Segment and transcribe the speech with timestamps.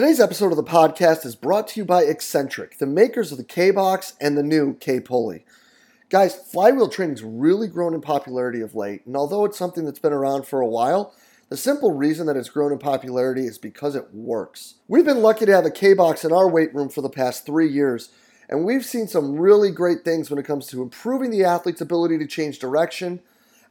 [0.00, 3.44] Today's episode of the podcast is brought to you by Exxentric, the makers of the
[3.44, 5.44] K Box and the new K Pulley.
[6.08, 10.14] Guys, flywheel training's really grown in popularity of late, and although it's something that's been
[10.14, 11.14] around for a while,
[11.50, 14.76] the simple reason that it's grown in popularity is because it works.
[14.88, 17.44] We've been lucky to have a K Box in our weight room for the past
[17.44, 18.08] three years,
[18.48, 22.16] and we've seen some really great things when it comes to improving the athlete's ability
[22.16, 23.20] to change direction,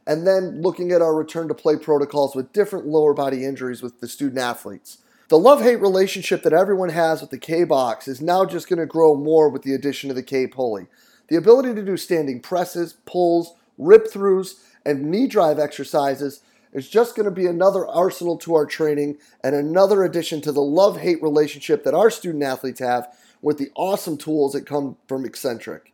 [0.06, 3.98] and then looking at our return to play protocols with different lower body injuries with
[3.98, 4.98] the student athletes.
[5.30, 8.80] The love hate relationship that everyone has with the K box is now just going
[8.80, 10.88] to grow more with the addition of the K pulley.
[11.28, 14.54] The ability to do standing presses, pulls, rip throughs,
[14.84, 19.54] and knee drive exercises is just going to be another arsenal to our training and
[19.54, 23.06] another addition to the love hate relationship that our student athletes have
[23.40, 25.92] with the awesome tools that come from Exxentric.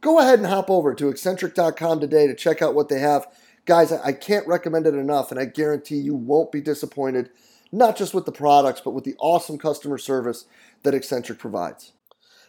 [0.00, 3.26] Go ahead and hop over to exxentric.com today to check out what they have.
[3.66, 7.28] Guys, I can't recommend it enough, and I guarantee you won't be disappointed
[7.70, 10.46] not just with the products, but with the awesome customer service
[10.82, 11.92] that Exxentric provides.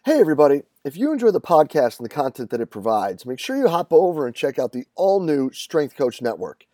[0.05, 0.63] Hey, everybody.
[0.85, 3.91] If you enjoy the podcast and the content that it provides, make sure you hop
[3.91, 6.65] over and check out the all new Strength Coach Network.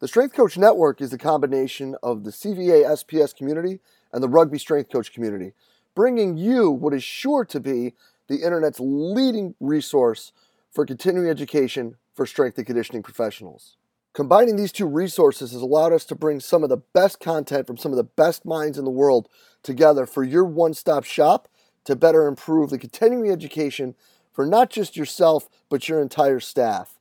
[0.00, 3.80] The Strength Coach Network is a combination of the CVA SPS community
[4.12, 5.52] and the Rugby Strength Coach community,
[5.94, 7.92] bringing you what is sure to be
[8.28, 10.32] the internet's leading resource
[10.72, 13.76] for continuing education for strength and conditioning professionals.
[14.12, 17.76] Combining these two resources has allowed us to bring some of the best content from
[17.76, 19.28] some of the best minds in the world
[19.62, 21.48] together for your one stop shop
[21.84, 23.94] to better improve the continuing education
[24.32, 26.98] for not just yourself, but your entire staff.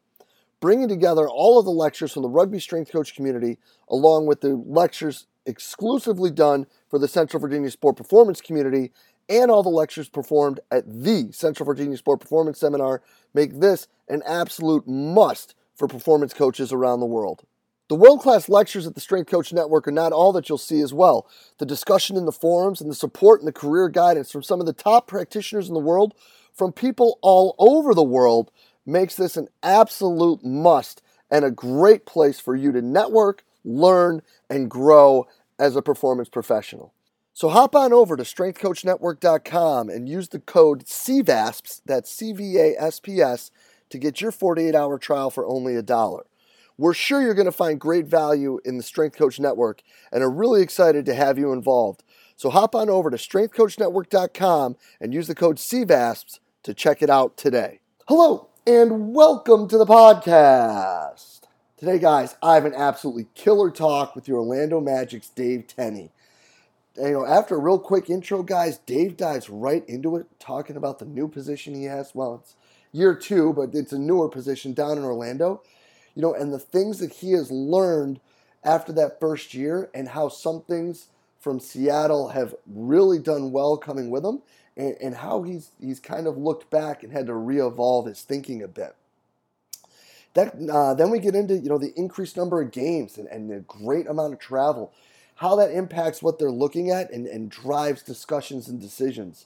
[0.60, 3.58] Bringing together all of the lectures from the rugby strength coach community,
[3.90, 8.92] along with the lectures exclusively done for the Central Virginia Sport Performance community,
[9.28, 13.02] and all the lectures performed at the Central Virginia Sport Performance Seminar,
[13.34, 17.44] make this an absolute must for performance coaches around the world.
[17.88, 20.82] The world class lectures at the Strength Coach Network are not all that you'll see
[20.82, 21.28] as well.
[21.58, 24.68] The discussion in the forums and the support and the career guidance from some of
[24.68, 26.14] the top practitioners in the world,
[26.54, 28.52] from people all over the world,
[28.86, 31.02] makes this an absolute must
[31.32, 36.94] and a great place for you to network, learn, and grow as a performance professional.
[37.34, 42.76] So hop on over to strengthcoachnetwork.com and use the code CVASPS, that's C V A
[42.78, 43.50] S P S,
[43.90, 46.26] to get your 48 hour trial for only a dollar.
[46.78, 50.30] We're sure you're going to find great value in the Strength Coach Network and are
[50.30, 52.04] really excited to have you involved.
[52.36, 57.36] So hop on over to strengthcoachnetwork.com and use the code CVASPS to check it out
[57.36, 57.82] today.
[58.08, 61.42] Hello and welcome to the podcast.
[61.76, 66.12] Today, guys, I have an absolutely killer talk with your Orlando Magic's Dave Tenney.
[66.96, 71.00] you know, after a real quick intro, guys, Dave dives right into it, talking about
[71.00, 72.14] the new position he has.
[72.14, 72.56] Well, it's
[72.92, 75.62] year two, but it's a newer position down in Orlando.
[76.16, 78.20] You know, and the things that he has learned
[78.64, 81.08] after that first year and how some things
[81.40, 84.42] from Seattle have really done well coming with him
[84.76, 88.62] and, and how he's he's kind of looked back and had to re-evolve his thinking
[88.62, 88.96] a bit.
[90.36, 93.50] That, uh, then we get into you know the increased number of games and, and
[93.50, 94.92] the great amount of travel,
[95.36, 99.46] how that impacts what they're looking at and, and drives discussions and decisions.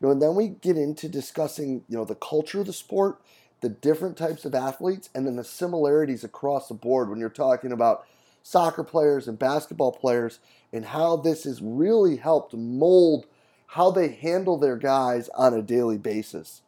[0.00, 3.20] You know, and then we get into discussing, you know, the culture of the sport,
[3.60, 7.72] the different types of athletes, and then the similarities across the board when you're talking
[7.72, 8.06] about
[8.42, 10.38] soccer players and basketball players
[10.72, 13.26] and how this has really helped mold
[13.70, 16.62] how they handle their guys on a daily basis.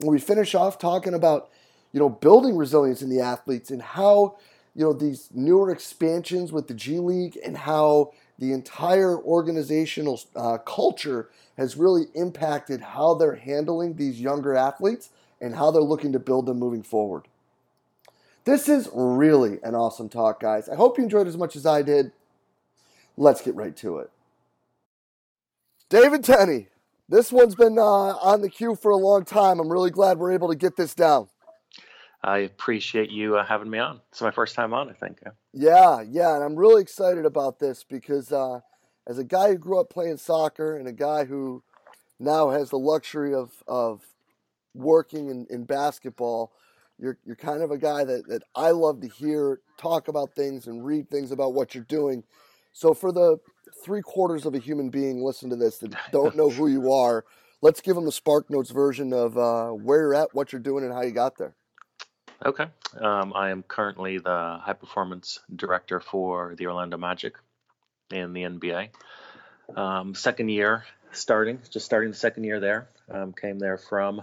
[0.00, 1.50] And we finish off talking about,
[1.92, 4.36] you know, building resilience in the athletes and how,
[4.72, 10.58] you know, these newer expansions with the G League and how the entire organizational uh,
[10.58, 15.10] culture has really impacted how they're handling these younger athletes
[15.40, 17.24] and how they're looking to build them moving forward.
[18.44, 20.68] This is really an awesome talk, guys.
[20.68, 22.12] I hope you enjoyed as much as I did.
[23.16, 24.10] Let's get right to it.
[25.90, 26.68] David Tenney,
[27.08, 29.58] this one's been uh, on the queue for a long time.
[29.58, 31.28] I'm really glad we're able to get this down.
[32.22, 34.00] I appreciate you uh, having me on.
[34.10, 35.20] It's my first time on, I think.
[35.52, 38.60] Yeah, yeah, and I'm really excited about this because uh,
[39.06, 41.62] as a guy who grew up playing soccer and a guy who
[42.18, 44.02] now has the luxury of of
[44.74, 46.52] working in, in basketball,
[46.98, 50.66] you're you're kind of a guy that, that I love to hear talk about things
[50.66, 52.24] and read things about what you're doing.
[52.72, 53.38] So for the
[53.84, 57.24] three quarters of a human being listen to this that don't know who you are,
[57.62, 60.84] let's give them the Spark Notes version of uh, where you're at, what you're doing,
[60.84, 61.54] and how you got there.
[62.44, 62.66] Okay.
[63.00, 67.34] Um, I am currently the high performance director for the Orlando Magic
[68.12, 68.90] in the NBA.
[69.76, 72.88] Um, second year starting, just starting the second year there.
[73.10, 74.22] Um, came there from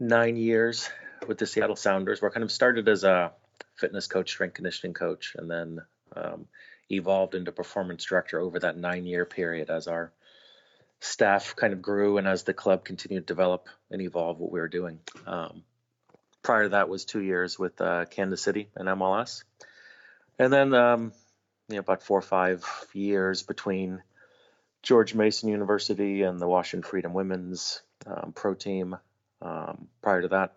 [0.00, 0.88] nine years
[1.26, 2.22] with the Seattle Sounders.
[2.22, 3.32] Where I kind of started as a
[3.76, 5.80] fitness coach, strength conditioning coach, and then
[6.16, 6.46] um,
[6.90, 10.12] evolved into performance director over that nine year period as our
[11.00, 14.60] staff kind of grew and as the club continued to develop and evolve what we
[14.60, 14.98] were doing.
[15.26, 15.62] Um,
[16.48, 19.44] prior to that was two years with uh, Kansas City and MLS,
[20.38, 21.12] and then um,
[21.68, 22.64] you know about four or five
[22.94, 24.02] years between
[24.82, 28.96] George Mason University and the Washington Freedom Women's um, Pro Team.
[29.42, 30.54] Um, prior to that,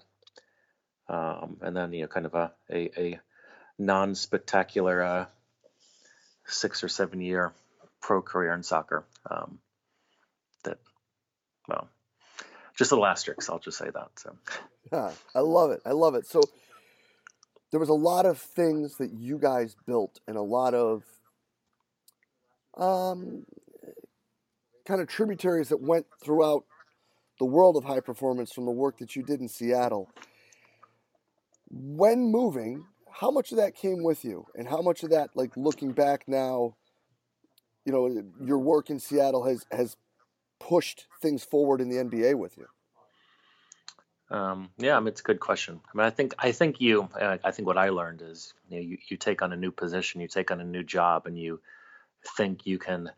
[1.09, 3.19] um, and then you know kind of a a, a
[3.77, 5.25] non-spectacular uh,
[6.45, 7.51] six or seven year
[7.99, 9.03] pro career in soccer.
[9.29, 9.59] Um,
[10.63, 10.77] that
[11.67, 11.89] well,
[12.75, 13.49] just little asterisk.
[13.49, 14.09] I'll just say that.
[14.15, 14.35] So.
[14.91, 15.81] Yeah, I love it.
[15.85, 16.25] I love it.
[16.27, 16.41] So
[17.71, 21.03] there was a lot of things that you guys built, and a lot of
[22.77, 23.45] um,
[24.85, 26.65] kind of tributaries that went throughout
[27.39, 30.09] the world of high performance from the work that you did in Seattle.
[31.69, 35.55] When moving, how much of that came with you, and how much of that, like
[35.55, 36.75] looking back now,
[37.85, 39.95] you know, your work in Seattle has has
[40.67, 42.67] pushed things forward in the NBA with you?
[44.29, 45.81] Um, yeah, I mean, it's a good question.
[45.93, 47.09] I mean, I think I think you.
[47.19, 50.21] I think what I learned is you, know, you you take on a new position,
[50.21, 51.59] you take on a new job, and you
[52.37, 53.11] think you can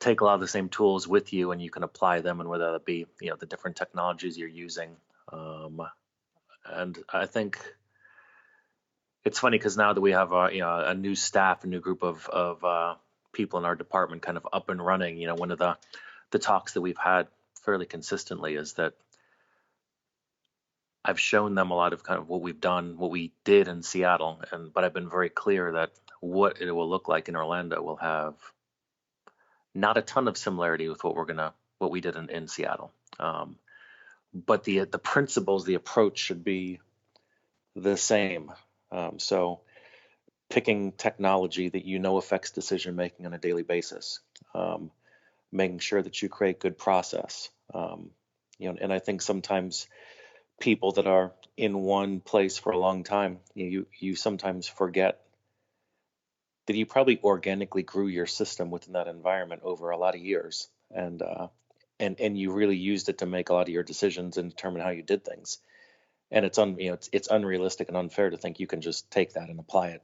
[0.00, 2.48] take a lot of the same tools with you, and you can apply them, and
[2.48, 4.96] whether that be you know the different technologies you're using.
[5.32, 5.80] Um,
[6.66, 7.58] and I think
[9.24, 11.80] it's funny because now that we have a you know a new staff, a new
[11.80, 12.94] group of of uh,
[13.32, 15.16] people in our department, kind of up and running.
[15.16, 15.78] You know, one of the
[16.30, 17.28] the talks that we've had
[17.64, 18.94] fairly consistently is that
[21.04, 23.82] I've shown them a lot of kind of what we've done, what we did in
[23.82, 25.90] Seattle, and but I've been very clear that
[26.20, 28.34] what it will look like in Orlando will have
[29.74, 32.92] not a ton of similarity with what we're gonna what we did in, in Seattle.
[33.18, 33.56] Um,
[34.32, 36.80] but the the principles, the approach should be
[37.76, 38.52] the same.
[38.90, 39.60] Um, so
[40.48, 44.20] picking technology that you know affects decision making on a daily basis,
[44.54, 44.90] um,
[45.54, 47.48] making sure that you create good process.
[47.72, 48.10] Um,
[48.58, 49.86] you know, and I think sometimes
[50.60, 55.20] people that are in one place for a long time, you you sometimes forget
[56.66, 60.68] that you probably organically grew your system within that environment over a lot of years,
[60.90, 61.48] and uh,
[62.00, 64.82] and and you really used it to make a lot of your decisions and determine
[64.82, 65.58] how you did things.
[66.30, 69.10] And it's un you know it's it's unrealistic and unfair to think you can just
[69.10, 70.02] take that and apply it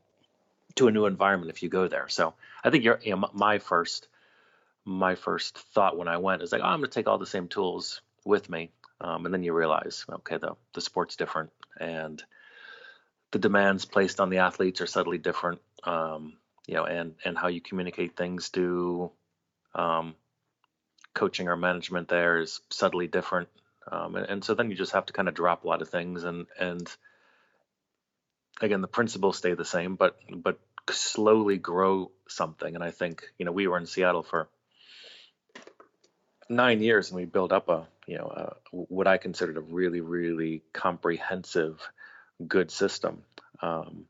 [0.77, 2.09] to a new environment if you go there.
[2.09, 4.09] So I think you're you know, my first
[4.85, 7.27] my first thought when I went is like, oh, I'm going to take all the
[7.27, 12.23] same tools with me um, and then you realize, okay, the the sport's different, and
[13.31, 15.61] the demands placed on the athletes are subtly different.
[15.85, 16.35] Um,
[16.67, 19.11] you know, and and how you communicate things to
[19.75, 20.15] um,
[21.15, 23.49] coaching or management there is subtly different.
[23.91, 25.89] Um, and, and so then you just have to kind of drop a lot of
[25.89, 26.87] things, and and
[28.61, 30.61] again, the principles stay the same, but but
[30.91, 32.75] slowly grow something.
[32.75, 34.51] And I think you know we were in Seattle for
[36.51, 40.01] nine years, and we built up a you know, uh, what I considered a really,
[40.01, 41.81] really comprehensive,
[42.47, 43.23] good system.
[43.63, 44.07] Um,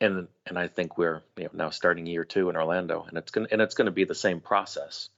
[0.00, 3.30] and and I think we're you know, now starting year two in Orlando, and it's
[3.30, 5.08] gonna and it's gonna be the same process,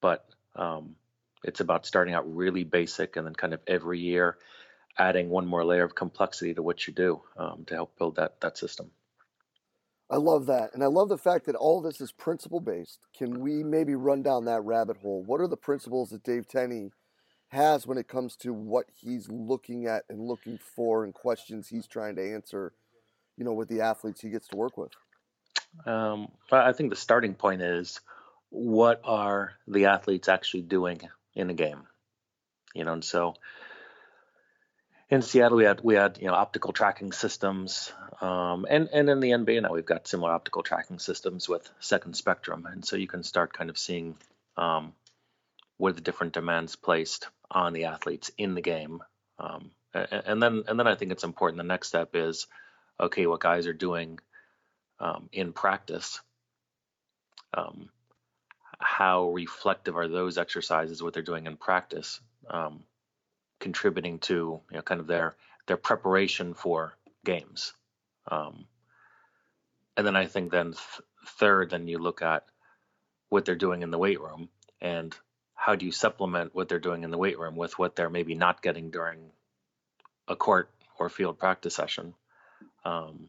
[0.00, 0.24] but
[0.56, 0.96] um,
[1.42, 4.38] it's about starting out really basic, and then kind of every year
[4.96, 8.40] adding one more layer of complexity to what you do um, to help build that
[8.40, 8.90] that system.
[10.14, 10.72] I love that.
[10.74, 13.00] And I love the fact that all this is principle based.
[13.18, 15.24] Can we maybe run down that rabbit hole?
[15.26, 16.92] What are the principles that Dave Tenney
[17.48, 21.88] has when it comes to what he's looking at and looking for and questions he's
[21.88, 22.72] trying to answer,
[23.36, 24.92] you know, with the athletes he gets to work with?
[25.84, 28.00] Um, I think the starting point is
[28.50, 31.00] what are the athletes actually doing
[31.34, 31.82] in a game?
[32.72, 33.34] You know, and so
[35.10, 37.92] in Seattle, we had we had you know optical tracking systems,
[38.24, 42.16] um, and and in the NBA now we've got similar optical tracking systems with Second
[42.16, 44.16] Spectrum, and so you can start kind of seeing
[44.56, 44.94] um,
[45.76, 49.02] where the different demands placed on the athletes in the game,
[49.38, 51.58] um, and, and, then and then I think it's important.
[51.58, 52.46] The next step is
[52.98, 54.18] okay, what guys are doing
[55.00, 56.18] um, in practice.
[57.52, 57.90] Um,
[58.78, 61.02] how reflective are those exercises?
[61.02, 62.20] What they're doing in practice?
[62.48, 62.84] Um,
[63.60, 67.74] contributing to you know kind of their their preparation for games.
[68.30, 68.66] Um,
[69.96, 72.44] and then I think then th- third, then you look at
[73.28, 74.48] what they're doing in the weight room
[74.80, 75.14] and
[75.54, 78.34] how do you supplement what they're doing in the weight room with what they're maybe
[78.34, 79.30] not getting during
[80.28, 82.14] a court or field practice session.
[82.84, 83.28] Um,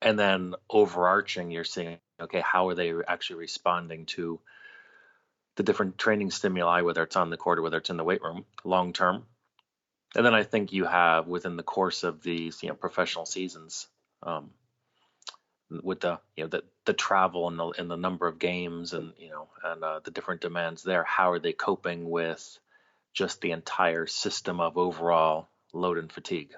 [0.00, 4.40] and then overarching, you're seeing okay, how are they actually responding to
[5.56, 8.22] the different training stimuli, whether it's on the court or whether it's in the weight
[8.22, 9.24] room, long term,
[10.14, 13.88] and then I think you have within the course of these you know professional seasons,
[14.22, 14.50] um,
[15.70, 19.12] with the you know the the travel and the and the number of games and
[19.18, 21.04] you know and uh, the different demands there.
[21.04, 22.58] How are they coping with
[23.12, 26.52] just the entire system of overall load and fatigue?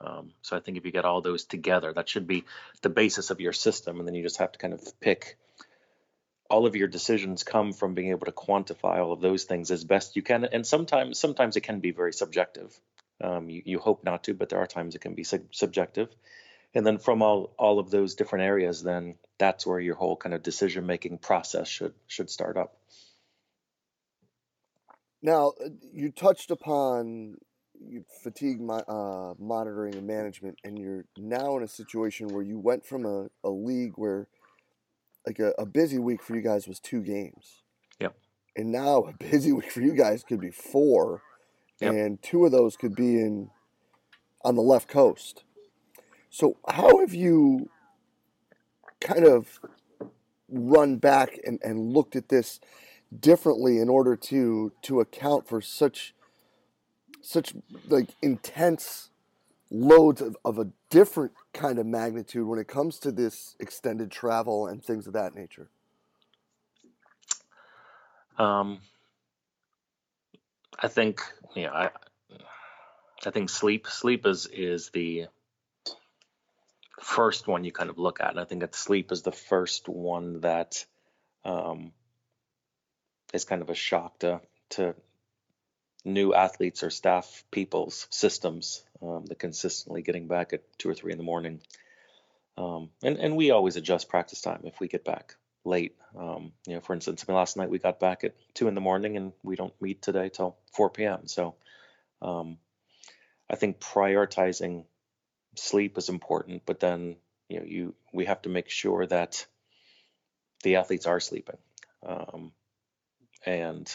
[0.00, 2.44] Um, so I think if you get all those together, that should be
[2.82, 5.38] the basis of your system, and then you just have to kind of pick.
[6.50, 9.84] All of your decisions come from being able to quantify all of those things as
[9.84, 12.78] best you can, and sometimes sometimes it can be very subjective.
[13.20, 16.08] Um, you, you hope not to, but there are times it can be sub- subjective
[16.74, 20.34] and then from all all of those different areas then that's where your whole kind
[20.34, 22.76] of decision making process should should start up.
[25.20, 27.38] Now uh, you touched upon
[28.22, 33.04] fatigue uh, monitoring and management and you're now in a situation where you went from
[33.04, 34.28] a, a league where
[35.26, 37.62] like a, a busy week for you guys was two games.
[37.98, 38.14] Yep.
[38.54, 41.22] And now a busy week for you guys could be four
[41.80, 41.92] yep.
[41.92, 43.50] and two of those could be in
[44.44, 45.42] on the left coast
[46.32, 47.68] so, how have you
[49.02, 49.60] kind of
[50.48, 52.58] run back and, and looked at this
[53.20, 56.14] differently in order to to account for such
[57.20, 57.52] such
[57.86, 59.10] like intense
[59.70, 64.66] loads of, of a different kind of magnitude when it comes to this extended travel
[64.66, 65.68] and things of that nature?
[68.38, 68.78] Um,
[70.78, 71.20] I think
[71.54, 71.90] yeah, I
[73.26, 75.26] I think sleep sleep is is the
[77.02, 78.30] first one you kind of look at.
[78.30, 80.84] And I think that sleep is the first one that
[81.44, 81.92] um,
[83.32, 84.40] is kind of a shock to,
[84.70, 84.94] to
[86.04, 88.84] new athletes or staff people's systems.
[89.02, 91.60] Um, the consistently getting back at two or three in the morning.
[92.56, 95.96] Um, and, and we always adjust practice time if we get back late.
[96.16, 98.74] Um, you know, for instance, I mean, last night we got back at two in
[98.74, 101.26] the morning and we don't meet today till 4 p.m.
[101.26, 101.56] So
[102.20, 102.58] um,
[103.50, 104.84] I think prioritizing
[105.54, 107.16] sleep is important, but then
[107.48, 109.46] you know you we have to make sure that
[110.62, 111.58] the athletes are sleeping,
[112.06, 112.52] um,
[113.44, 113.94] and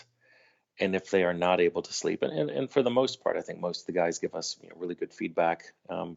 [0.79, 3.37] and if they are not able to sleep, and, and, and for the most part,
[3.37, 6.15] I think most of the guys give us you know, really good feedback um,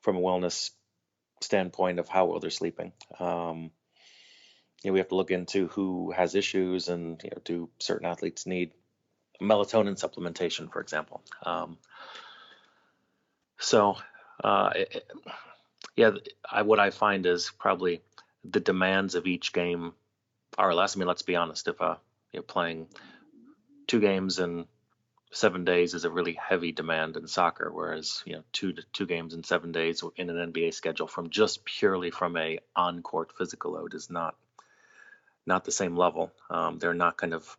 [0.00, 0.70] from a wellness
[1.40, 2.92] standpoint of how well they're sleeping.
[3.20, 3.70] Um,
[4.82, 8.06] you know, we have to look into who has issues, and you know, do certain
[8.06, 8.72] athletes need
[9.40, 11.22] melatonin supplementation, for example.
[11.42, 11.78] Um,
[13.58, 13.96] so
[14.42, 14.70] uh,
[15.96, 16.12] yeah,
[16.50, 18.02] I, what I find is probably
[18.44, 19.92] the demands of each game
[20.58, 20.96] are less.
[20.96, 21.68] I mean, let's be honest.
[21.68, 21.96] If uh,
[22.32, 22.88] you're playing
[23.86, 24.66] two games in
[25.32, 29.06] seven days is a really heavy demand in soccer, whereas you know two to two
[29.06, 33.72] games in seven days in an NBA schedule from just purely from a on-court physical
[33.72, 34.36] load is not
[35.46, 36.32] not the same level.
[36.50, 37.56] Um, they're not kind of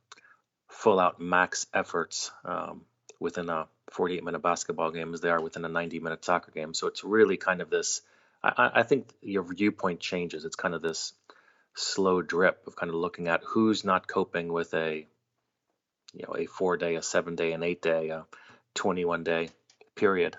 [0.70, 2.82] full out max efforts um,
[3.20, 6.74] within a 48 minute basketball game as they are within a 90 minute soccer game.
[6.74, 8.02] So it's really kind of this.
[8.44, 10.46] I, I think your viewpoint changes.
[10.46, 11.14] It's kind of this
[11.76, 15.06] slow drip of kind of looking at who's not coping with a
[16.14, 18.26] you know a four day, a seven day, an eight day, a
[18.76, 19.50] 21 day
[19.96, 20.38] period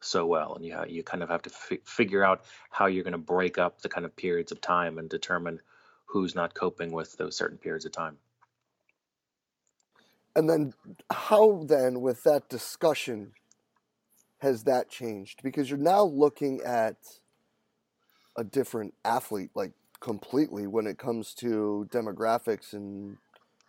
[0.00, 3.12] so well, and you you kind of have to f- figure out how you're going
[3.12, 5.60] to break up the kind of periods of time and determine
[6.06, 8.18] who's not coping with those certain periods of time.
[10.36, 10.74] And then,
[11.12, 13.32] how then, with that discussion,
[14.38, 15.40] has that changed?
[15.42, 16.96] Because you're now looking at
[18.36, 22.72] a different athlete, like completely, when it comes to demographics.
[22.72, 23.16] And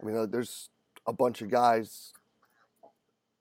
[0.02, 0.70] I mean, uh, there's
[1.08, 2.14] a bunch of guys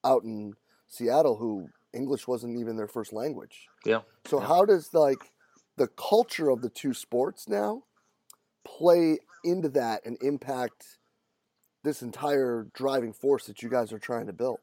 [0.04, 0.54] out in
[0.88, 3.68] Seattle who English wasn't even their first language.
[3.86, 4.00] Yeah.
[4.26, 4.48] So, yeah.
[4.48, 5.32] how does like
[5.76, 7.84] the culture of the two sports now
[8.64, 10.98] play into that and impact?
[11.84, 14.58] This entire driving force that you guys are trying to build?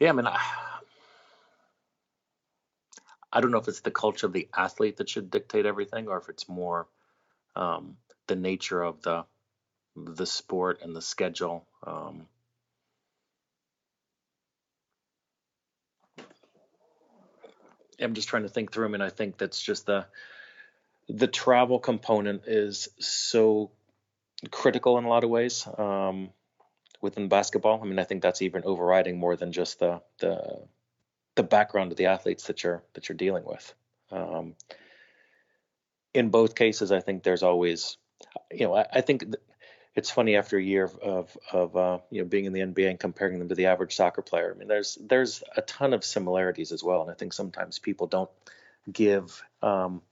[0.00, 0.40] Yeah, I mean, I,
[3.32, 6.16] I don't know if it's the culture of the athlete that should dictate everything, or
[6.16, 6.88] if it's more
[7.54, 9.24] um, the nature of the
[9.94, 11.66] the sport and the schedule.
[11.86, 12.26] Um,
[18.00, 18.86] I'm just trying to think through.
[18.86, 20.06] I mean, I think that's just the
[21.08, 23.70] the travel component is so
[24.50, 26.30] critical in a lot of ways um,
[27.00, 27.80] within basketball.
[27.82, 30.62] I mean, I think that's even overriding more than just the the
[31.34, 33.74] the background of the athletes that you're that you're dealing with.
[34.10, 34.54] Um,
[36.14, 37.96] in both cases, I think there's always,
[38.50, 39.34] you know, I, I think
[39.94, 43.00] it's funny after a year of of uh, you know being in the NBA and
[43.00, 44.52] comparing them to the average soccer player.
[44.54, 48.06] I mean, there's there's a ton of similarities as well, and I think sometimes people
[48.06, 48.30] don't
[48.90, 50.02] give um,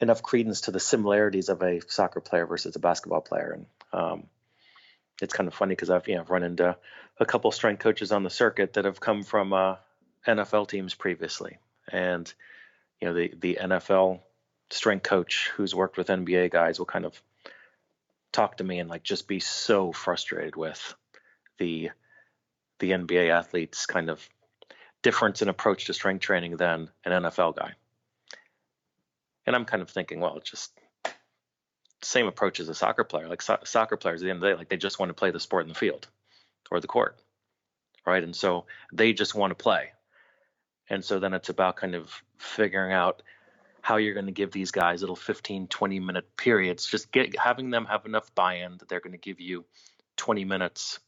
[0.00, 3.52] enough credence to the similarities of a soccer player versus a basketball player.
[3.52, 4.24] And um,
[5.20, 6.76] it's kind of funny because I've you know run into
[7.18, 9.76] a couple strength coaches on the circuit that have come from uh,
[10.26, 11.58] NFL teams previously,
[11.90, 12.32] and
[13.00, 14.20] you know the the NFL
[14.70, 17.20] strength coach who's worked with NBA guys will kind of
[18.32, 20.94] talk to me and like just be so frustrated with
[21.58, 21.90] the
[22.78, 24.28] the NBA athletes kind of
[25.02, 27.72] difference in approach to strength training than an NFL guy.
[29.46, 30.72] And I'm kind of thinking, well, just
[32.02, 33.28] same approach as a soccer player.
[33.28, 35.14] Like so- soccer players at the end of the day, like they just want to
[35.14, 36.06] play the sport in the field
[36.70, 37.20] or the court,
[38.06, 38.22] right?
[38.22, 39.90] And so they just want to play.
[40.88, 43.22] And so then it's about kind of figuring out
[43.80, 47.70] how you're going to give these guys little 15, 20 minute periods, just get having
[47.70, 49.64] them have enough buy-in that they're going to give you
[50.16, 50.98] 20 minutes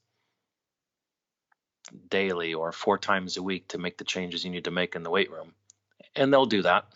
[2.09, 5.02] daily or four times a week to make the changes you need to make in
[5.02, 5.52] the weight room.
[6.14, 6.87] And they'll do that.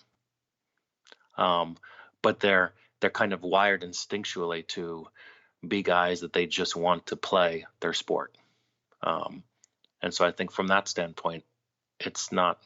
[1.37, 1.77] Um,
[2.23, 2.73] but they're
[3.05, 5.07] they're kind of wired instinctually to
[5.69, 8.35] be guys that they just want to play their sport.
[9.03, 9.43] Um,
[10.01, 11.45] and so I think from that standpoint,
[12.01, 12.63] it's not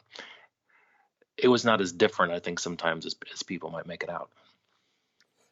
[1.35, 4.29] it was not as different, I think, sometimes as, as people might make it out.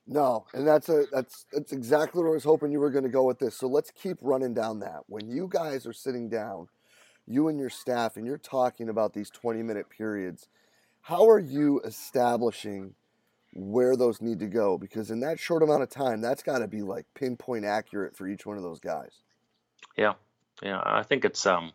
[0.07, 3.09] No, and that's a that's that's exactly where I was hoping you were going to
[3.09, 3.57] go with this.
[3.57, 5.01] So let's keep running down that.
[5.07, 6.69] When you guys are sitting down,
[7.25, 10.47] you and your staff, and you're talking about these 20 minute periods,
[11.01, 12.95] how are you establishing
[13.57, 14.77] where those need to go?
[14.77, 18.27] Because in that short amount of time, that's got to be like pinpoint accurate for
[18.27, 19.11] each one of those guys.
[19.97, 20.13] Yeah,
[20.61, 21.73] yeah, I think it's um,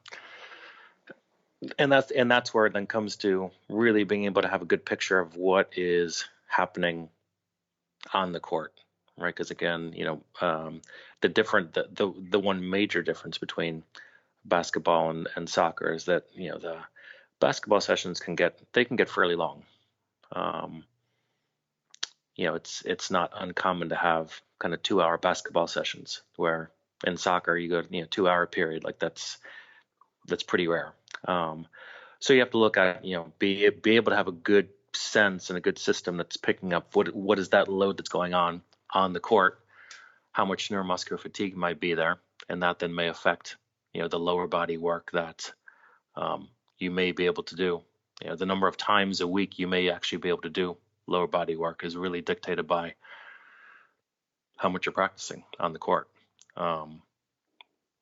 [1.79, 4.67] and that's and that's where it then comes to really being able to have a
[4.67, 7.09] good picture of what is happening
[8.15, 8.73] on the court,
[9.19, 9.35] right?
[9.35, 10.83] Because again, you know, um,
[11.21, 13.83] the different the, the the one major difference between
[14.45, 16.79] basketball and, and soccer is that you know the
[17.41, 19.65] basketball sessions can get they can get fairly long.
[20.31, 20.85] Um,
[22.37, 26.71] you know, it's it's not uncommon to have kind of two hour basketball sessions where
[27.05, 29.38] in soccer you go you know two hour period like that's
[30.27, 30.92] that's pretty rare.
[31.27, 31.66] Um,
[32.21, 34.68] so you have to look at you know be be able to have a good
[34.95, 38.35] sense and a good system that's picking up what what is that load that's going
[38.35, 38.62] on
[38.95, 39.59] on the court,
[40.33, 42.18] how much neuromuscular fatigue might be there,
[42.49, 43.57] and that then may affect
[43.92, 45.53] you know the lower body work that
[46.16, 47.83] um, you may be able to do.
[48.23, 50.77] You know, the number of times a week you may actually be able to do
[51.07, 52.95] lower body work is really dictated by
[54.57, 56.09] how much you're practicing on the court.
[56.57, 57.03] Um,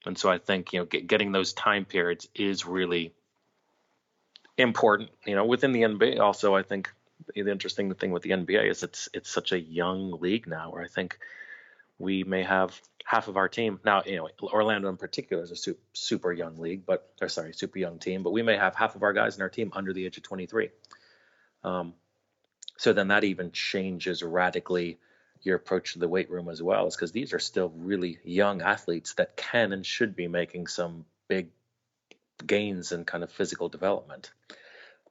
[0.04, 3.12] and so I think you know get, getting those time periods is really
[4.56, 5.10] important.
[5.26, 6.90] You know, within the NBA, also I think
[7.34, 10.82] the interesting thing with the NBA is it's it's such a young league now, where
[10.82, 11.18] I think
[11.98, 14.02] we may have half of our team now.
[14.06, 17.78] You know, Orlando in particular is a super, super young league, but or sorry, super
[17.78, 18.22] young team.
[18.22, 20.22] But we may have half of our guys in our team under the age of
[20.22, 20.70] 23.
[21.62, 21.94] Um,
[22.80, 24.98] so then that even changes radically
[25.42, 28.62] your approach to the weight room as well, is because these are still really young
[28.62, 31.50] athletes that can and should be making some big
[32.46, 34.32] gains in kind of physical development.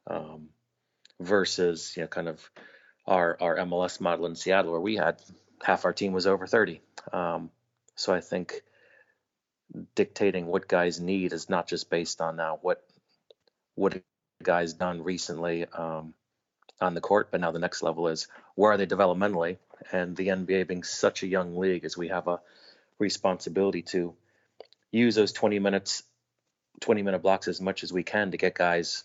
[0.08, 0.50] Um,
[1.20, 2.50] versus you know kind of
[3.06, 5.22] our our MLS model in Seattle where we had
[5.62, 6.82] half our team was over 30.
[7.14, 7.52] Um,
[7.96, 8.64] so I think
[9.94, 12.84] dictating what guys need is not just based on now what
[13.76, 14.02] what
[14.42, 16.16] guys done recently um,
[16.82, 19.58] on the court, but now the next level is where are they developmentally?
[19.92, 22.40] And the NBA being such a young league, is we have a
[23.00, 24.14] responsibility to
[24.92, 26.04] use those 20 minutes,
[26.82, 29.04] 20 minute blocks as much as we can to get guys.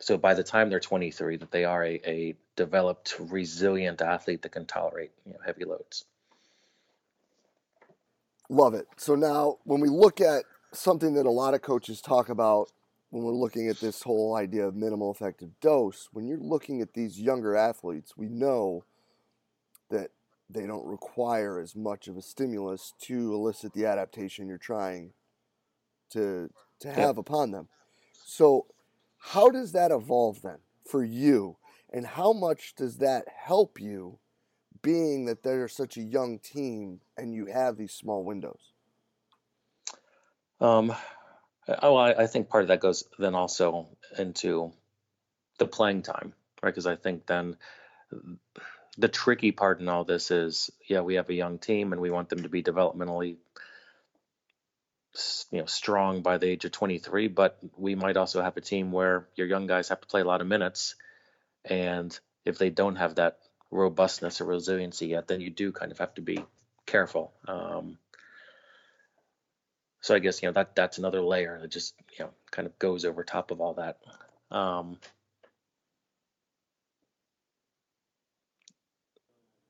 [0.00, 4.52] So by the time they're 23, that they are a, a developed, resilient athlete that
[4.52, 6.04] can tolerate you know, heavy loads.
[8.48, 8.86] Love it.
[8.96, 12.70] So now, when we look at something that a lot of coaches talk about
[13.10, 16.94] when we're looking at this whole idea of minimal effective dose, when you're looking at
[16.94, 18.84] these younger athletes, we know
[19.90, 20.10] that
[20.50, 25.12] they don't require as much of a stimulus to elicit the adaptation you're trying
[26.10, 27.68] to to have upon them.
[28.24, 28.66] So,
[29.18, 31.56] how does that evolve then for you,
[31.92, 34.18] and how much does that help you,
[34.82, 38.72] being that they're such a young team and you have these small windows?
[40.60, 40.94] Um,
[41.68, 44.72] oh, I, I think part of that goes then also into
[45.58, 46.70] the playing time, right?
[46.70, 47.56] Because I think then
[48.98, 52.10] the tricky part in all this is, yeah, we have a young team and we
[52.10, 53.36] want them to be developmentally,
[55.50, 57.28] you know, strong by the age of 23.
[57.28, 60.26] But we might also have a team where your young guys have to play a
[60.26, 60.94] lot of minutes,
[61.64, 63.38] and if they don't have that
[63.70, 66.44] robustness or resiliency yet, then you do kind of have to be
[66.86, 67.32] careful.
[67.48, 67.98] Um,
[70.06, 72.78] so I guess you know that that's another layer that just you know kind of
[72.78, 73.98] goes over top of all that.
[74.52, 74.98] Um,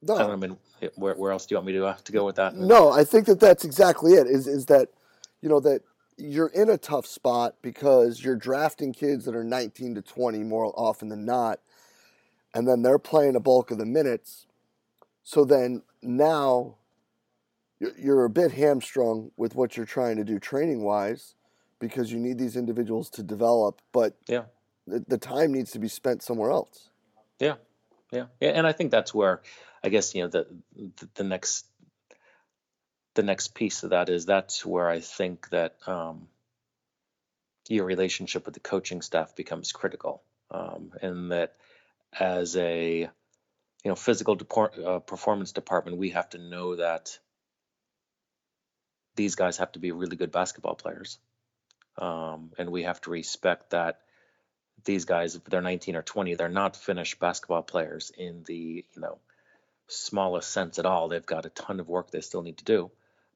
[0.03, 0.15] no.
[0.15, 0.59] I don't know.
[0.97, 2.55] Where, where else do you want me to uh, to go with that?
[2.55, 4.27] No, I think that that's exactly it.
[4.27, 4.91] Is is that
[5.41, 5.81] you know that
[6.19, 10.71] you're in a tough spot because you're drafting kids that are 19 to 20 more
[10.77, 11.61] often than not,
[12.53, 14.47] and then they're playing a bulk of the minutes.
[15.23, 16.77] So then now
[17.81, 21.35] you're a bit hamstrung with what you're trying to do training wise
[21.79, 24.45] because you need these individuals to develop, but yeah,
[24.87, 26.89] the, the time needs to be spent somewhere else.
[27.39, 27.57] Yeah,
[28.11, 29.43] yeah, yeah, and I think that's where
[29.85, 31.67] I guess you know the the, the next
[33.15, 36.29] the next piece of that is that's where I think that um,
[37.69, 41.57] your relationship with the coaching staff becomes critical, um, and that
[42.19, 43.11] as a you
[43.91, 47.19] know physical deport, uh, performance department, we have to know that
[49.17, 51.19] these guys have to be really good basketball players,
[51.99, 54.01] um, and we have to respect that
[54.85, 59.01] these guys, if they're 19 or 20, they're not finished basketball players in the you
[59.01, 59.19] know
[59.89, 61.09] smallest sense at all.
[61.09, 62.91] They've got a ton of work they still need to do.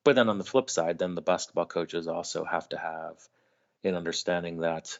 [0.04, 3.16] But then on the flip side, then the basketball coaches also have to have
[3.84, 4.98] an understanding that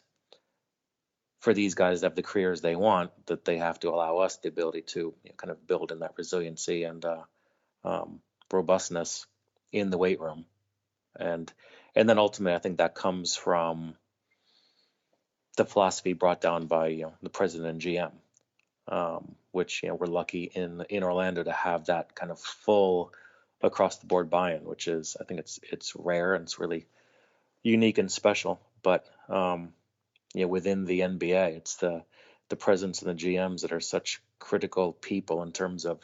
[1.39, 4.37] for these guys to have the careers they want, that they have to allow us
[4.37, 7.23] the ability to you know, kind of build in that resiliency and uh,
[7.83, 9.25] um, robustness
[9.71, 10.45] in the weight room,
[11.15, 11.51] and
[11.95, 13.95] and then ultimately, I think that comes from
[15.57, 18.11] the philosophy brought down by you know the president and GM,
[18.87, 23.13] um, which you know we're lucky in in Orlando to have that kind of full
[23.61, 26.87] across the board buy-in, which is I think it's it's rare and it's really
[27.63, 28.59] unique and special.
[28.81, 29.73] But um,
[30.33, 32.03] you know, within the NBA, it's the
[32.49, 35.99] the presidents and the GMs that are such critical people in terms of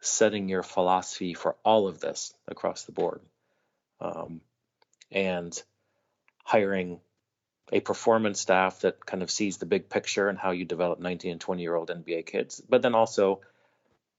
[0.00, 3.20] setting your philosophy for all of this across the board,
[4.00, 4.40] um,
[5.10, 5.62] and
[6.44, 7.00] hiring
[7.72, 11.32] a performance staff that kind of sees the big picture and how you develop 19
[11.32, 13.40] and 20 year old NBA kids, but then also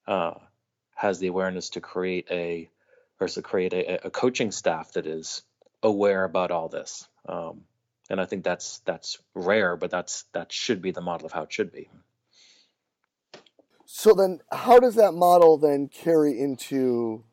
[0.07, 0.33] uh,
[0.95, 2.69] has the awareness to create a
[3.19, 5.41] or to create a, a, coaching staff that is
[5.81, 7.07] aware about all this.
[7.27, 7.61] Um,
[8.09, 11.43] and I think that's that's rare, but that's that should be the model of how
[11.43, 11.89] it should be.
[13.85, 17.23] So then, how does that model then carry into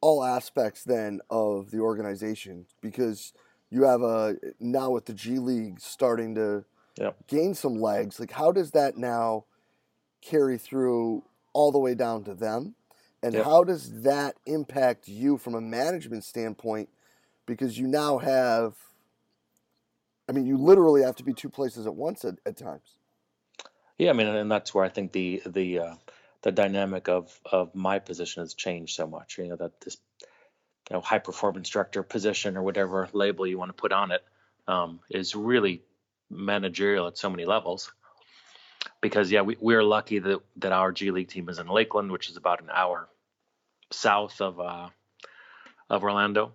[0.00, 2.66] all aspects then of the organization?
[2.80, 3.32] Because
[3.70, 6.64] you have a now with the G League starting to
[6.98, 7.16] yep.
[7.26, 8.18] gain some legs.
[8.20, 9.44] Like, how does that now
[10.22, 12.74] carry through all the way down to them?
[13.22, 13.44] And yep.
[13.44, 16.88] how does that impact you from a management standpoint?
[17.46, 18.74] Because you now have,
[20.28, 22.96] I mean, you literally have to be two places at once at, at times.
[23.98, 25.94] Yeah, I mean, and that's where I think the the uh,
[26.42, 29.38] the dynamic of of my position has changed so much.
[29.38, 29.98] You know that this
[30.90, 34.24] you know high performance director position or whatever label you want to put on it
[34.66, 35.82] um, is really
[36.30, 37.92] managerial at so many levels.
[39.00, 42.30] Because yeah, we, we're lucky that that our G League team is in Lakeland, which
[42.30, 43.08] is about an hour
[43.90, 44.88] south of uh,
[45.88, 46.52] of Orlando,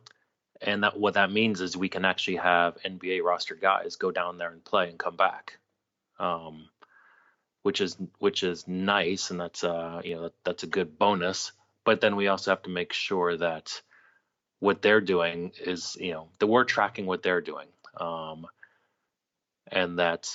[0.61, 4.37] and that what that means is we can actually have NBA roster guys go down
[4.37, 5.57] there and play and come back,
[6.19, 6.69] um,
[7.65, 11.51] which is which is nice, and that's uh you know that's a good bonus.
[11.83, 13.81] But then we also have to make sure that
[14.59, 17.65] what they're doing is you know that we're tracking what they're doing
[17.99, 18.45] um,
[19.71, 20.29] and that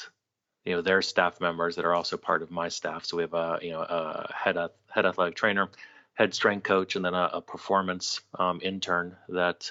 [0.64, 3.34] you know their staff members that are also part of my staff so we have
[3.34, 4.56] a you know a head
[4.88, 5.68] head athletic trainer
[6.14, 9.70] head strength coach and then a, a performance um, intern that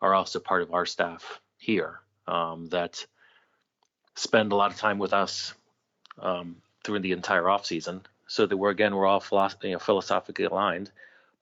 [0.00, 3.06] are also part of our staff here um, that
[4.16, 5.54] spend a lot of time with us
[6.20, 6.56] um,
[6.88, 10.46] through the entire off season so that we're again we're all philosoph- you know, philosophically
[10.46, 10.90] aligned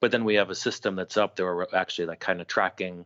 [0.01, 3.05] but then we have a system that's up there where actually like kind of tracking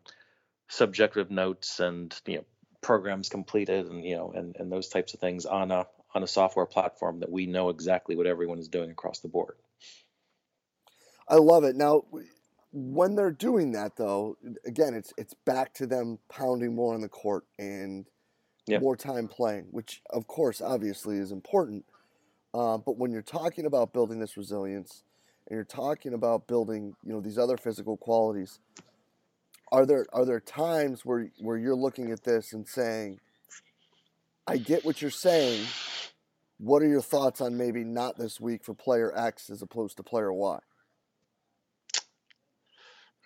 [0.67, 2.43] subjective notes and you know
[2.81, 6.27] programs completed and you know and, and those types of things on a on a
[6.27, 9.55] software platform that we know exactly what everyone is doing across the board.
[11.29, 11.75] I love it.
[11.75, 12.05] Now
[12.73, 17.07] when they're doing that though, again it's it's back to them pounding more on the
[17.07, 18.07] court and
[18.67, 18.81] yep.
[18.81, 21.85] more time playing, which of course obviously is important.
[22.53, 25.03] Uh, but when you're talking about building this resilience,
[25.47, 28.59] and you're talking about building, you know, these other physical qualities,
[29.71, 33.19] are there are there times where where you're looking at this and saying,
[34.47, 35.65] I get what you're saying.
[36.57, 40.03] What are your thoughts on maybe not this week for player X as opposed to
[40.03, 40.59] player Y?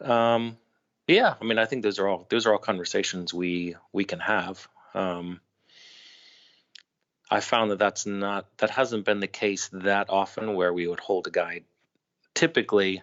[0.02, 0.58] Um,
[1.08, 4.20] yeah, I mean, I think those are all those are all conversations we we can
[4.20, 4.68] have.
[4.94, 5.42] Um,
[7.30, 11.00] I found that that's not that hasn't been the case that often where we would
[11.00, 11.62] hold a guy
[12.34, 13.02] typically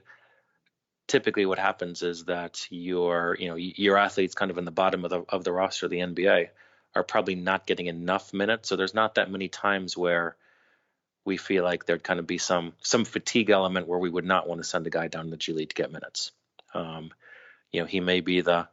[1.08, 5.04] typically what happens is that your you know your athletes kind of in the bottom
[5.04, 6.48] of the of the roster of the NBA
[6.94, 8.68] are probably not getting enough minutes.
[8.68, 10.36] So there's not that many times where
[11.24, 14.48] we feel like there'd kind of be some some fatigue element where we would not
[14.48, 16.32] want to send a guy down to the G League to get minutes.
[16.74, 17.10] Um,
[17.72, 18.68] you know he may be the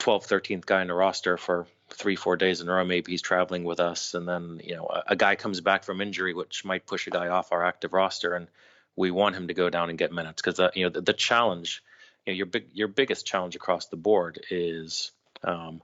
[0.00, 2.84] 12th 13th guy in the roster for three, four days in a row.
[2.84, 6.00] Maybe he's traveling with us, and then you know a, a, guy comes back from
[6.00, 8.48] injury, which might push a guy off our active roster, and
[8.96, 11.12] we want him to go down and get minutes because uh, you know the, the,
[11.12, 11.82] challenge,
[12.26, 15.82] you know, your big your biggest challenge across the board is um,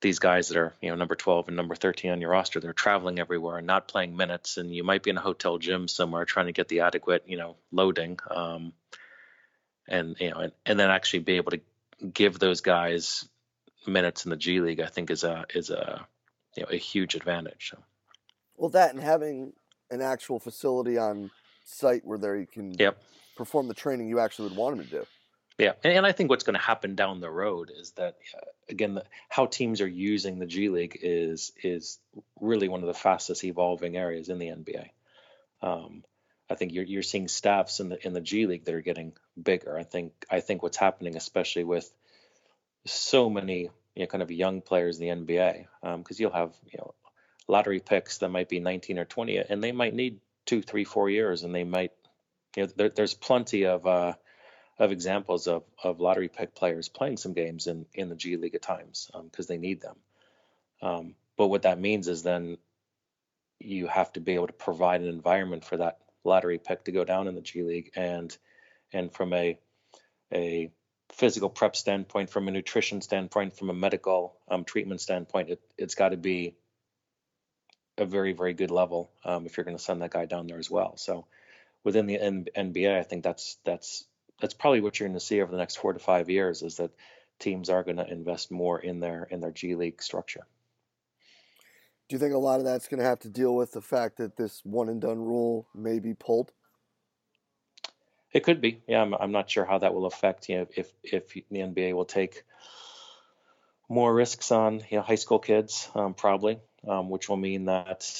[0.00, 2.60] these guys that are you know number 12 and number 13 on your roster.
[2.60, 5.88] They're traveling everywhere and not playing minutes, and you might be in a hotel gym
[5.88, 8.18] somewhere trying to get the adequate you know loading.
[8.30, 8.72] Um,
[9.88, 11.60] and you know, and, and then actually be able to
[12.12, 13.28] give those guys
[13.86, 16.06] minutes in the G League, I think is a is a
[16.56, 17.70] you know a huge advantage.
[17.70, 17.78] So.
[18.56, 19.52] Well, that and having
[19.90, 21.30] an actual facility on
[21.64, 23.02] site where they can yep.
[23.36, 25.06] perform the training you actually would want them to do.
[25.58, 28.44] Yeah, and, and I think what's going to happen down the road is that uh,
[28.68, 31.98] again, the, how teams are using the G League is is
[32.40, 34.88] really one of the fastest evolving areas in the NBA.
[35.62, 36.04] Um,
[36.50, 39.12] I think you're you're seeing staffs in the in the G League that are getting
[39.40, 39.78] bigger.
[39.78, 41.90] I think I think what's happening, especially with
[42.86, 46.54] so many you know kind of young players in the NBA, because um, you'll have
[46.70, 46.94] you know
[47.48, 51.10] lottery picks that might be 19 or 20, and they might need two, three, four
[51.10, 51.92] years, and they might
[52.56, 54.14] you know there, there's plenty of uh,
[54.78, 58.54] of examples of of lottery pick players playing some games in in the G League
[58.54, 59.96] at times because um, they need them.
[60.82, 62.58] Um, but what that means is then
[63.60, 67.04] you have to be able to provide an environment for that lottery pick to go
[67.04, 68.36] down in the G League, and
[68.92, 69.58] and from a
[70.32, 70.70] a
[71.14, 75.94] physical prep standpoint, from a nutrition standpoint, from a medical um, treatment standpoint, it, it's
[75.94, 76.56] got to be
[77.96, 80.58] a very very good level um, if you're going to send that guy down there
[80.58, 80.96] as well.
[80.96, 81.26] So
[81.84, 84.04] within the N- NBA, I think that's that's
[84.40, 86.76] that's probably what you're going to see over the next four to five years is
[86.76, 86.90] that
[87.38, 90.46] teams are going to invest more in their in their G League structure.
[92.08, 94.18] Do you think a lot of that's going to have to deal with the fact
[94.18, 96.52] that this one and done rule may be pulled?
[98.34, 98.82] It could be.
[98.88, 101.94] Yeah, I'm, I'm not sure how that will affect you know if if the NBA
[101.94, 102.42] will take
[103.88, 108.10] more risks on you know high school kids um, probably, um, which will mean that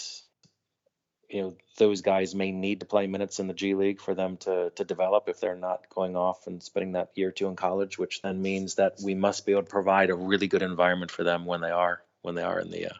[1.29, 4.37] you know those guys may need to play minutes in the G League for them
[4.39, 7.57] to to develop if they're not going off and spending that year or two in
[7.57, 11.11] college, which then means that we must be able to provide a really good environment
[11.11, 12.95] for them when they are when they are in the uh,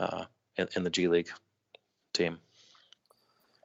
[0.00, 0.24] uh,
[0.56, 1.30] in, in, the G League
[2.12, 2.38] team.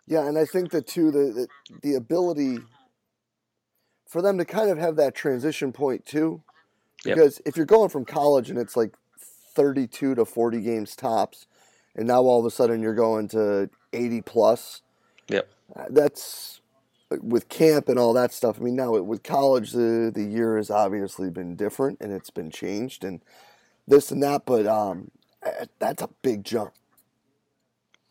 [0.05, 1.47] Yeah, and I think that too the,
[1.81, 2.59] the ability
[4.07, 6.43] for them to kind of have that transition point too,
[7.03, 7.47] because yep.
[7.47, 8.93] if you're going from college and it's like
[9.55, 11.47] 32 to 40 games tops,
[11.95, 14.81] and now all of a sudden you're going to 80 plus.
[15.29, 15.49] Yep.
[15.75, 16.61] Uh, that's
[17.21, 18.57] with camp and all that stuff.
[18.59, 22.49] I mean, now with college, the the year has obviously been different and it's been
[22.49, 23.21] changed and
[23.87, 24.45] this and that.
[24.45, 25.11] But um,
[25.79, 26.73] that's a big jump.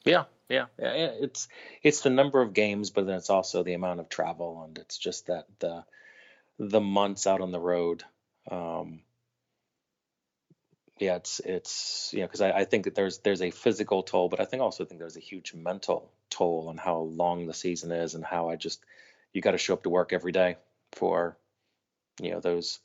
[0.05, 1.11] Yeah, yeah, yeah.
[1.21, 1.49] It's
[1.83, 4.99] it's the number of games, but then it's also the amount of travel, and it's
[4.99, 5.85] just that the
[6.59, 8.05] the months out on the road.
[8.51, 9.01] Um,
[10.99, 14.29] yeah, it's it's you know because I, I think that there's there's a physical toll,
[14.29, 17.91] but I think also think there's a huge mental toll on how long the season
[17.93, 18.85] is and how I just
[19.33, 20.57] you got to show up to work every day
[20.93, 21.37] for
[22.21, 22.79] you know those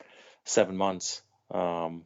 [0.46, 1.22] seven months.
[1.52, 2.06] Um,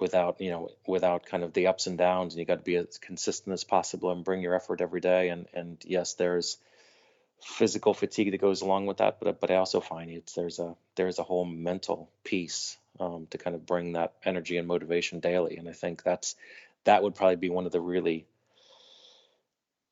[0.00, 2.76] without you know without kind of the ups and downs and you got to be
[2.76, 5.28] as consistent as possible and bring your effort every day.
[5.28, 6.58] And and yes there's
[7.42, 10.74] physical fatigue that goes along with that but but I also find it's there's a
[10.96, 15.56] there's a whole mental piece um, to kind of bring that energy and motivation daily.
[15.56, 16.36] And I think that's
[16.84, 18.26] that would probably be one of the really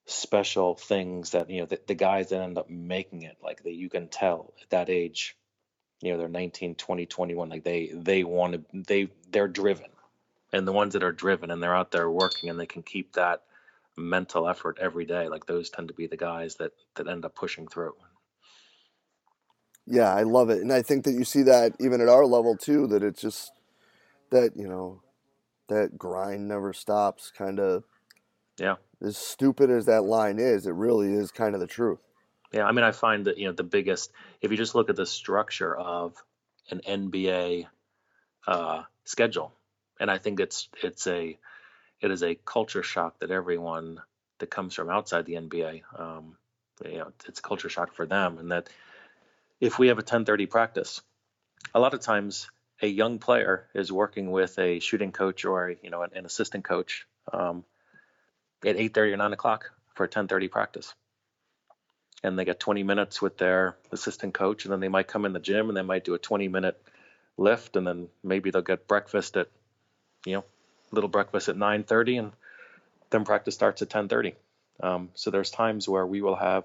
[0.07, 3.75] special things that you know the, the guys that end up making it like that
[3.75, 5.37] you can tell at that age
[6.01, 9.85] you know they're 19 20 21 like they they want to they they're driven
[10.53, 13.13] and the ones that are driven and they're out there working and they can keep
[13.13, 13.43] that
[13.97, 17.35] mental effort every day like those tend to be the guys that that end up
[17.35, 17.95] pushing through.
[19.87, 22.57] Yeah i love it and i think that you see that even at our level
[22.57, 23.53] too that it's just
[24.31, 25.01] that you know
[25.69, 27.85] that grind never stops kind of
[28.59, 28.77] yeah.
[29.03, 32.01] as stupid as that line is it really is kind of the truth.
[32.53, 34.97] Yeah i mean i find that you know the biggest if you just look at
[34.97, 36.15] the structure of
[36.71, 37.67] an nba
[38.47, 39.53] uh, schedule
[40.01, 41.39] and I think it's it's a
[42.01, 44.01] it is a culture shock that everyone
[44.39, 46.37] that comes from outside the NBA, um,
[46.85, 48.69] you know, it's culture shock for them, and that
[49.61, 51.03] if we have a 10:30 practice,
[51.75, 55.91] a lot of times a young player is working with a shooting coach or you
[55.91, 57.65] know an, an assistant coach um,
[58.65, 60.95] at 8:30 or 9 o'clock for a 10:30 practice,
[62.23, 65.33] and they get 20 minutes with their assistant coach, and then they might come in
[65.33, 66.81] the gym and they might do a 20 minute
[67.37, 69.49] lift, and then maybe they'll get breakfast at
[70.25, 70.45] you know,
[70.91, 72.33] little breakfast at 9:30, and
[73.11, 74.35] then practice starts at 10:30.
[74.81, 76.65] Um, so there's times where we will have,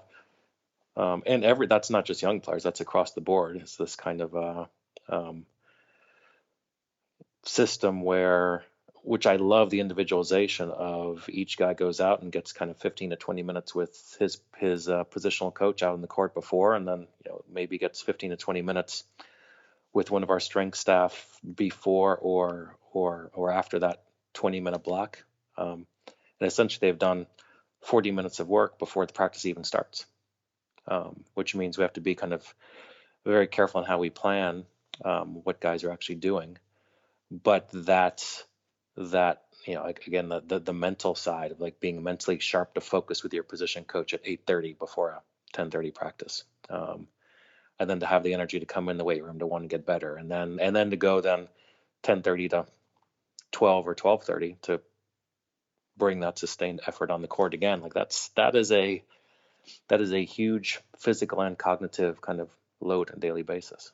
[0.96, 3.56] um, and every that's not just young players, that's across the board.
[3.56, 4.64] It's this kind of uh,
[5.08, 5.46] um,
[7.44, 8.64] system where
[9.04, 13.10] which I love the individualization of each guy goes out and gets kind of 15
[13.10, 16.88] to 20 minutes with his his uh, positional coach out in the court before, and
[16.88, 19.04] then you know maybe gets 15 to 20 minutes
[19.92, 24.02] with one of our strength staff before or or or after that
[24.34, 25.24] 20 minute block.
[25.56, 25.86] Um,
[26.40, 27.26] and essentially, they've done
[27.82, 30.06] 40 minutes of work before the practice even starts,
[30.88, 32.54] um, which means we have to be kind of
[33.24, 34.64] very careful on how we plan
[35.04, 36.58] um, what guys are actually doing.
[37.30, 38.24] But that
[38.96, 42.80] that you know again the, the, the mental side of like being mentally sharp to
[42.80, 45.22] focus with your position coach at 8:30 before a
[45.54, 46.44] 10:30 practice.
[46.70, 47.08] Um,
[47.78, 49.68] and then to have the energy to come in the weight room to want to
[49.68, 51.48] get better and then and then to go then
[52.04, 52.66] 10:30 to
[53.54, 54.80] 12 or 12:30 to
[55.96, 57.80] bring that sustained effort on the court again.
[57.80, 59.02] Like that's that is a
[59.88, 63.92] that is a huge physical and cognitive kind of load on a daily basis.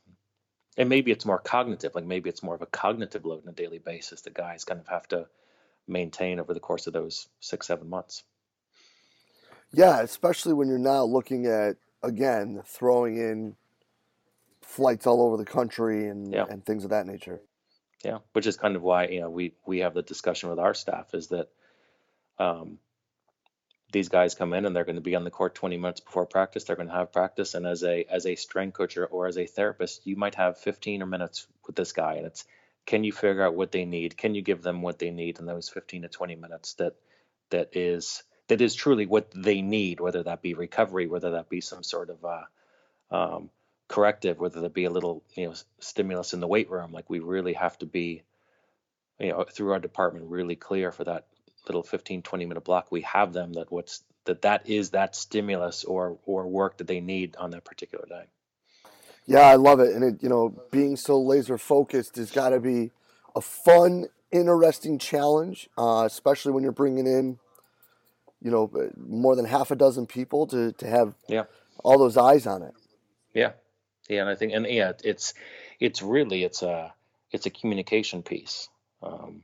[0.77, 3.57] And maybe it's more cognitive like maybe it's more of a cognitive load on a
[3.57, 5.27] daily basis that guys kind of have to
[5.87, 8.25] maintain over the course of those six seven months.
[9.73, 13.57] Yeah especially when you're now looking at again throwing in
[14.63, 16.47] flights all over the country and, yeah.
[16.49, 17.41] and things of that nature
[18.05, 20.75] yeah which is kind of why you know we we have the discussion with our
[20.75, 21.49] staff is that
[22.39, 22.79] um,
[23.93, 26.27] these guys come in and they're going to be on the court 20 minutes before
[26.27, 26.65] practice.
[26.65, 29.37] They're going to have practice, and as a as a strength coach or, or as
[29.37, 32.45] a therapist, you might have 15 or minutes with this guy, and it's
[32.87, 34.17] can you figure out what they need?
[34.17, 36.95] Can you give them what they need in those 15 to 20 minutes that
[37.51, 41.61] that is that is truly what they need, whether that be recovery, whether that be
[41.61, 42.45] some sort of uh,
[43.11, 43.51] um,
[43.91, 46.93] corrective, whether that be a little you know stimulus in the weight room.
[46.93, 48.23] Like we really have to be,
[49.19, 51.27] you know, through our department, really clear for that
[51.67, 52.91] little 15 20 minute block.
[52.91, 57.01] We have them that what's that that is that stimulus or or work that they
[57.01, 58.25] need on that particular day.
[59.27, 59.95] Yeah i love it.
[59.95, 62.93] And it you know being so laser focused has got to be
[63.35, 67.39] a fun interesting challenge uh, especially when you're bringing in
[68.41, 71.45] you know more than half a dozen people to to have yeah.
[71.83, 72.75] all those eyes on it.
[73.35, 73.53] Yeah
[74.19, 75.35] and i think and yeah it's
[75.79, 76.93] it's really it's a
[77.31, 78.69] it's a communication piece
[79.03, 79.43] um,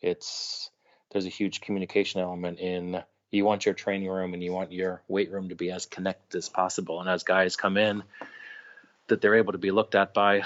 [0.00, 0.70] it's
[1.10, 3.02] there's a huge communication element in
[3.34, 6.38] you want your training room and you want your weight room to be as connected
[6.38, 7.00] as possible.
[7.00, 8.04] And as guys come in,
[9.08, 10.42] that they're able to be looked at by, you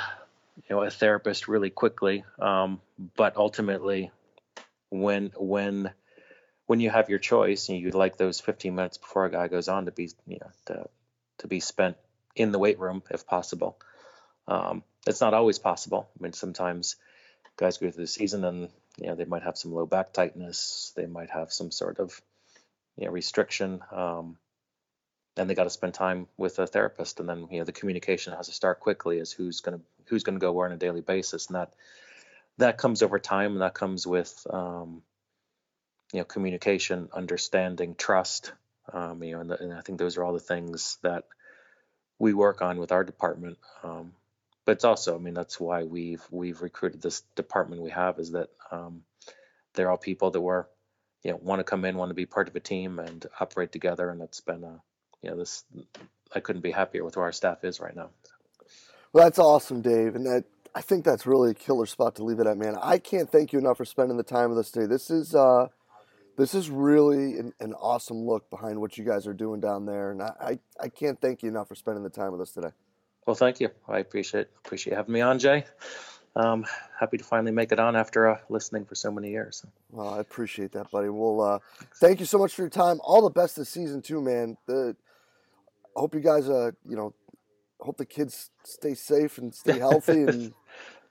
[0.71, 2.25] know, a therapist really quickly.
[2.39, 2.81] Um,
[3.17, 4.11] but ultimately,
[4.91, 5.91] when when
[6.67, 9.69] when you have your choice and you'd like those 15 minutes before a guy goes
[9.69, 10.89] on to be, you know, to
[11.39, 11.97] to be spent
[12.39, 13.79] in the weight room if possible.
[14.47, 16.09] Um, it's not always possible.
[16.19, 16.97] I mean, sometimes
[17.57, 20.93] guys go through the season and you know, they might have some low back tightness,
[20.97, 22.21] they might have some sort of
[22.97, 24.37] you know, restriction, um,
[25.37, 27.21] and they got to spend time with a therapist.
[27.21, 30.41] And then you know, the communication has to start quickly as who's gonna who's gonna
[30.41, 31.73] go where on a daily basis, and that
[32.59, 35.03] that comes over time, and that comes with um,
[36.13, 38.53] you know communication, understanding, trust.
[38.93, 41.25] Um, you know, and, the, and, I think those are all the things that
[42.19, 43.59] we work on with our department.
[43.83, 44.13] Um,
[44.65, 48.33] but it's also, I mean, that's why we've we've recruited this department we have is
[48.33, 49.03] that um,
[49.75, 50.69] they're all people that were,
[51.23, 53.73] you know, want to come in, want to be part of a team and operate
[53.73, 54.83] together, and it's been a,
[55.23, 55.65] you know, this
[56.35, 58.11] I couldn't be happier with where our staff is right now.
[59.13, 62.39] Well, that's awesome, Dave, and that I think that's really a killer spot to leave
[62.39, 62.77] it at, man.
[62.83, 64.87] I can't thank you enough for spending the time with us today.
[64.87, 65.69] This is uh,
[66.39, 70.13] this is really an, an awesome look behind what you guys are doing down there,
[70.13, 72.71] and I, I, I can't thank you enough for spending the time with us today.
[73.27, 73.71] Well, thank you.
[73.89, 75.65] I appreciate appreciate having me on, Jay.
[76.37, 76.65] Um,
[76.99, 79.67] happy to finally make it on after uh, listening for so many years.
[79.91, 81.09] Well, I appreciate that, buddy.
[81.09, 81.59] Well, uh,
[81.97, 83.01] thank you so much for your time.
[83.03, 84.57] All the best this season too, man.
[84.67, 84.95] The,
[85.97, 87.13] I hope you guys, uh, you know,
[87.81, 90.55] hope the kids stay safe and stay healthy and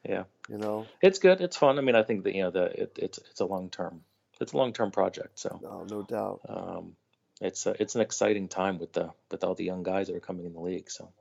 [0.07, 1.41] yeah, you know, it's good.
[1.41, 1.77] It's fun.
[1.77, 4.01] I mean, I think that you know the it, it's it's a long term
[4.41, 5.39] it's a long term project.
[5.39, 6.41] So no, no doubt.
[6.47, 6.95] Um,
[7.39, 10.21] it's a, it's an exciting time with the with all the young guys that are
[10.21, 10.89] coming in the league.
[10.89, 11.11] So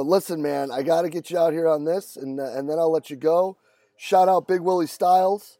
[0.00, 2.68] but listen, man, I got to get you out here on this, and uh, and
[2.70, 3.58] then I'll let you go.
[3.98, 5.58] Shout out Big Willie Styles.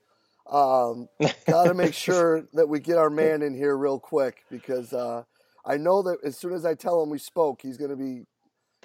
[0.51, 1.11] Um,
[1.47, 5.25] got to make sure that we get our man in here real quick because uh,
[5.62, 8.25] I know that as soon as I tell him we spoke, he's gonna be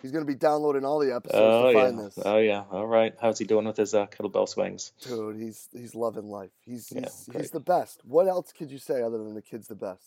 [0.02, 2.04] he's gonna be downloading all the episodes oh, to find yeah.
[2.04, 2.20] this.
[2.26, 3.14] Oh yeah, all right.
[3.22, 4.92] How's he doing with his uh, kettlebell swings?
[5.02, 6.52] Dude, he's he's loving life.
[6.62, 8.02] He's he's, yeah, he's the best.
[8.06, 10.04] What else could you say other than the kid's the best?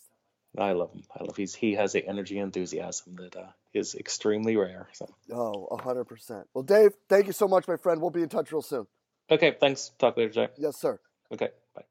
[0.57, 1.03] I love him.
[1.15, 4.89] I love he's he has the energy and enthusiasm that uh, is extremely rare.
[4.93, 5.13] So.
[5.31, 6.47] Oh, hundred percent.
[6.53, 8.01] Well, Dave, thank you so much, my friend.
[8.01, 8.87] We'll be in touch real soon.
[9.29, 9.91] Okay, thanks.
[9.99, 10.47] Talk later, Jay.
[10.57, 10.99] Yes, sir.
[11.31, 11.83] Okay, bye.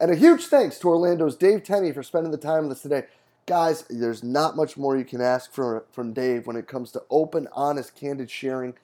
[0.00, 3.04] And a huge thanks to Orlando's Dave Tenney for spending the time with us today.
[3.50, 7.02] Guys, there's not much more you can ask from, from Dave when it comes to
[7.10, 8.74] open, honest, candid sharing.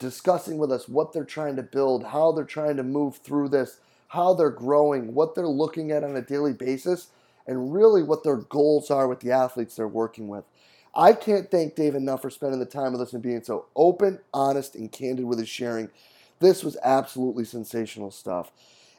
[0.00, 3.80] discussing with us what they're trying to build, how they're trying to move through this,
[4.10, 7.08] how they're growing, what they're looking at on a daily basis,
[7.46, 10.44] and really what their goals are with the athletes they're working with.
[10.94, 14.20] I can't thank Dave enough for spending the time with us and being so open,
[14.34, 15.90] honest, and candid with his sharing.
[16.40, 18.52] This was absolutely sensational stuff.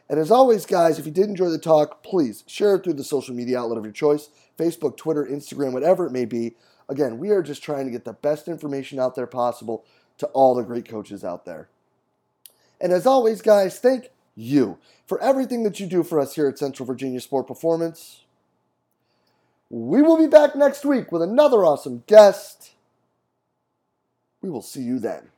[0.10, 3.03] And as always, guys, if you did enjoy the talk, please share it through the
[3.03, 6.55] social media outlet of your choice Facebook, Twitter, Instagram, whatever it may be.
[6.89, 9.86] Again, we are just trying to get the best information out there possible
[10.18, 11.70] to all the great coaches out there.
[12.82, 16.57] And as always, guys, thank you for everything that you do for us here at
[16.57, 18.24] Central Virginia Sport Performance.
[19.70, 22.72] We will be back next week with another awesome guest.
[24.41, 25.30] We will see you then.